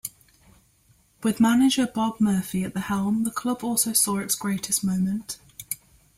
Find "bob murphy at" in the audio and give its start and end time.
1.85-2.73